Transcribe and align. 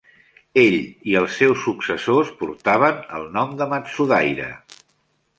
Ell 0.59 0.77
i 1.09 1.13
els 1.19 1.35
seus 1.41 1.59
successors 1.65 2.31
portaven 2.39 2.97
el 3.19 3.27
nom 3.35 3.53
de 3.61 3.67
Matsudaira. 3.75 4.49